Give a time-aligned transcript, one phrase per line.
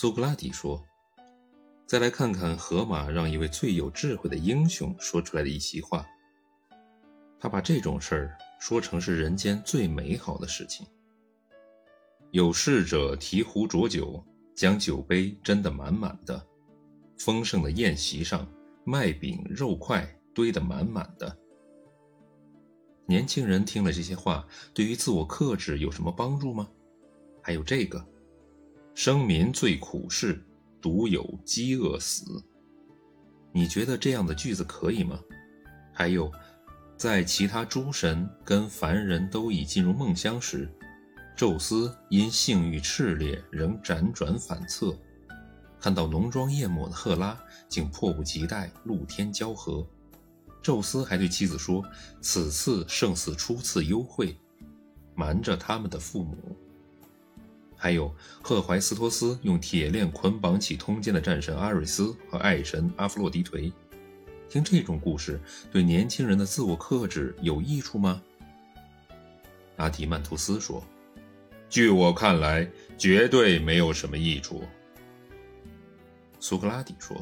[0.00, 0.82] 苏格拉底说
[1.84, 6.06] ：“再来看看荷马让一位最有智慧的英雄说出来的一席话。
[7.38, 10.86] 他把这种事儿说成是人间最美好的事情。
[12.30, 14.24] 有事者提壶浊酒，
[14.54, 16.46] 将酒杯斟得满满的。
[17.18, 18.50] 丰盛的宴席上，
[18.84, 21.36] 麦饼肉块堆得满满的。
[23.04, 26.66] 年轻人听了这些话，对于自我克制有什么帮助吗？
[27.42, 28.02] 还有这个。”
[29.02, 30.44] 生民最苦事，
[30.78, 32.44] 独有饥饿死。
[33.50, 35.18] 你觉得这样的句子可以吗？
[35.90, 36.30] 还有，
[36.98, 40.70] 在其他诸神跟凡人都已进入梦乡时，
[41.34, 44.94] 宙斯因性欲炽烈，仍辗转反侧，
[45.80, 49.82] 看到浓妆艳抹的赫拉，竟迫不及待露天交合。
[50.60, 51.82] 宙斯还对妻子说
[52.20, 54.36] ：“此次胜似初次幽会，
[55.14, 56.36] 瞒着他们的父母。”
[57.82, 63.72] 还有赫怀斯托斯用铁链捆绑起通奸的战神阿瑞斯和爱神阿弗洛狄忒，
[64.50, 65.40] 听这种故事
[65.72, 68.20] 对年轻人的自我克制有益处吗？
[69.76, 70.84] 阿提曼图斯说
[71.70, 74.62] ：“据我看来，绝对没有什么益处。”
[76.38, 77.16] 苏格拉底说：“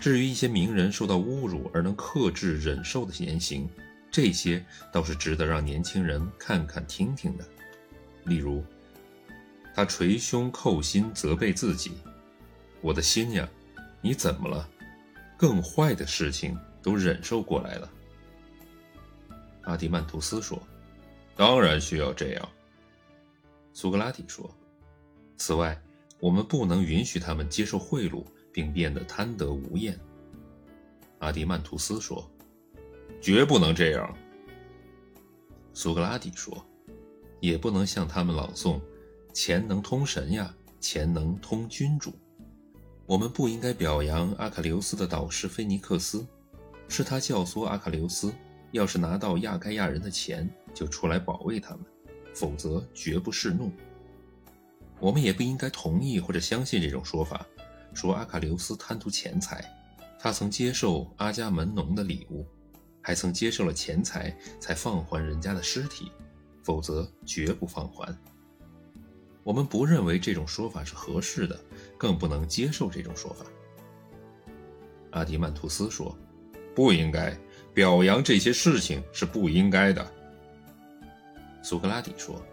[0.00, 3.70] 至于一些名人受到侮辱而能克制忍受的言行，
[4.10, 7.44] 这些倒是值得让年轻人看看听听的，
[8.24, 8.64] 例如。”
[9.74, 11.92] 他捶胸叩心，责备自己
[12.82, 13.48] ：“我的心呀，
[14.00, 14.68] 你怎么了？
[15.36, 17.90] 更坏的事情都忍受过来了。”
[19.62, 20.60] 阿迪曼图斯说
[21.36, 22.48] ：“当然需要这样。”
[23.72, 24.52] 苏格拉底说
[25.38, 25.80] ：“此外，
[26.18, 29.96] 我们不能允许他们接受贿赂并变得贪得无厌。”
[31.20, 32.28] 阿迪曼图斯说
[33.22, 34.12] ：“绝不能这样。”
[35.72, 36.66] 苏格拉底说
[37.38, 38.80] ：“也不能向他们朗诵。”
[39.32, 42.12] 钱能通神呀，钱能通君主。
[43.06, 46.26] 我们不应该表扬阿喀琉斯的导师菲尼克斯，
[46.88, 48.32] 是他教唆阿喀琉斯，
[48.72, 51.84] 要是拿到亚该亚人的钱，就出来保卫他们，
[52.34, 53.72] 否则绝不示怒。
[55.00, 57.46] 我们也不应该同意或者相信这种说法，
[57.94, 59.64] 说阿喀琉斯贪图钱财，
[60.18, 62.44] 他曾接受阿伽门农的礼物，
[63.00, 66.10] 还曾接受了钱财才放还人家的尸体，
[66.62, 68.14] 否则绝不放还。
[69.48, 71.58] 我们不认为这种说法是合适的，
[71.96, 73.46] 更不能接受这种说法。
[75.12, 76.14] 阿迪曼图斯说
[76.76, 77.34] ：“不应该
[77.72, 80.06] 表扬这些事情是不应该的。”
[81.64, 82.44] 苏格拉底说：“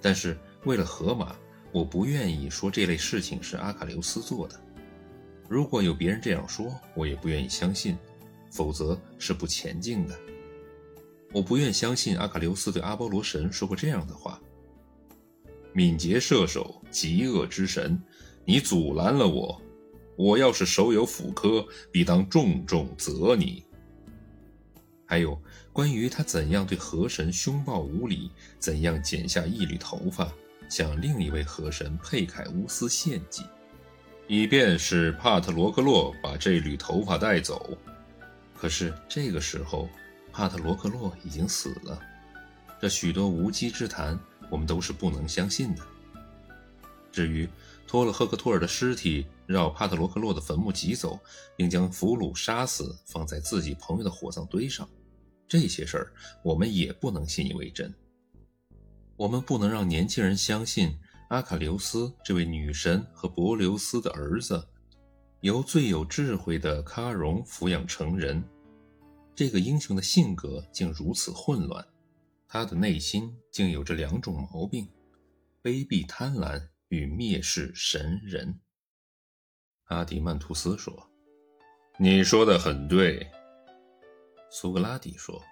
[0.00, 1.34] 但是为了荷马，
[1.72, 4.54] 我不愿意说这类事情是阿喀琉斯做的。
[5.48, 7.98] 如果有别人这样说，我也不愿意相信，
[8.52, 10.16] 否则是不前进的。
[11.32, 14.40] 我不愿相信阿喀琉斯对阿波罗神说过这样的话。”
[15.72, 18.00] 敏捷射手，极恶之神，
[18.44, 19.60] 你阻拦了我。
[20.16, 23.64] 我要是手有斧科，必当重重责你。
[25.06, 25.40] 还有
[25.72, 30.30] 关于他怎样对河神凶暴无礼，怎样剪下一缕头发，
[30.68, 33.44] 向另一位河神佩凯乌斯献祭，
[34.26, 37.78] 以便使帕特罗克洛把这缕头发带走。
[38.54, 39.88] 可是这个时候，
[40.32, 41.98] 帕特罗克洛已经死了。
[42.80, 44.18] 这许多无稽之谈。
[44.50, 45.82] 我们都是不能相信的。
[47.10, 47.48] 至于
[47.86, 51.18] 拖了赫克托尔的尸体绕帕特罗克洛的坟墓疾走，
[51.56, 54.88] 并将俘虏杀死放在自己朋友的火葬堆上，
[55.48, 57.92] 这些事儿我们也不能信以为真。
[59.16, 60.96] 我们不能让年轻人相信
[61.30, 64.64] 阿卡琉斯这位女神和柏琉斯的儿子
[65.40, 68.44] 由最有智慧的喀戎抚养成人。
[69.34, 71.84] 这个英雄的性格竟如此混乱。
[72.50, 74.88] 他的内心竟有着两种毛病：
[75.62, 78.58] 卑鄙贪婪与蔑视神人。
[79.84, 81.10] 阿迪曼图斯说
[82.00, 83.30] ：“你说的很对。”
[84.50, 85.42] 苏格拉底说：“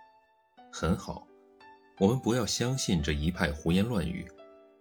[0.72, 1.28] 很好，
[1.98, 4.26] 我们不要相信这一派胡言乱语，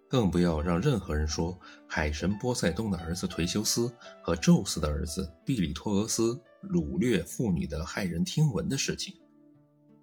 [0.09, 3.93] 更不要让任何人说海神波塞冬的儿子忒修斯
[4.23, 9.13] 和宙斯的儿子毕里托俄斯掳掠妇女的骇人听闻的事情。”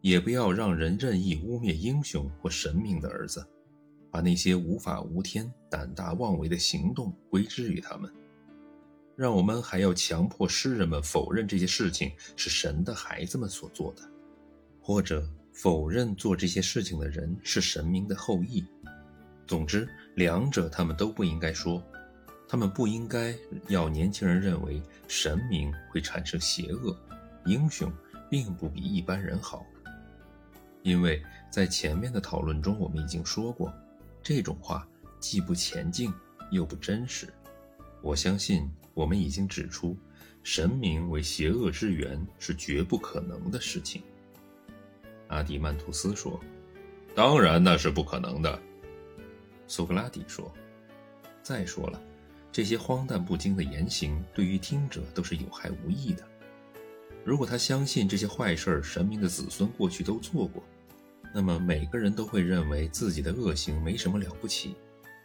[0.02, 3.42] 也不要让人任意污蔑英雄或神明的儿子，
[4.10, 8.12] 把那些无法无天、胆大妄为的行动归之于他们。
[9.14, 14.02] 让我们还要强迫诗人们否认这些事情是神的孩子们所做的，
[14.80, 18.64] 或者否认做这些事情的人是神明的后裔。
[19.46, 21.82] 总之，两者他们都不应该说。
[22.48, 23.34] 他们不应该
[23.68, 26.94] 要年轻人认为神明会产生邪恶，
[27.46, 27.90] 英雄
[28.28, 29.64] 并不比一般人好。
[30.82, 33.72] 因为在前面的讨论中，我们已经说过，
[34.22, 34.86] 这种话
[35.20, 36.12] 既不前进，
[36.50, 37.32] 又不真实。
[38.00, 39.96] 我相信我们已经指出，
[40.42, 44.02] 神明为邪恶之源是绝不可能的事情。
[45.28, 46.38] 阿迪曼图斯说
[47.14, 48.60] ：“当然那是不可能的。”
[49.68, 50.52] 苏格拉底说
[51.42, 52.02] ：“再说了，
[52.50, 56.26] 这些荒诞不经的言行对于听者都是有害无益的。
[57.24, 60.62] 如果他相信这些坏事儿神明的子孙过去都做过，
[61.32, 64.74] 那么每个人都会认为自己的恶行没什么了不起，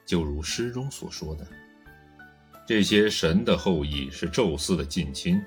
[0.05, 1.47] 就如诗中所说的。”
[2.67, 5.41] 这些神的后裔是宙斯的近亲，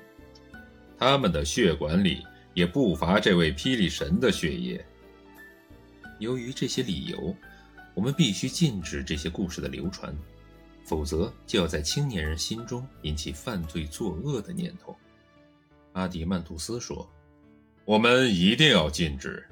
[0.97, 4.83] 他们的血管里也不乏这位霹雳神的血液。
[6.19, 7.35] 由于这些理由，
[7.93, 10.15] 我们必须禁止这些故事的流传，
[10.83, 14.97] 否则就要在青年人心中引起犯罪作恶的念头。
[15.93, 17.07] 阿迪曼图斯说
[17.85, 19.43] ：“我们一定要禁止。”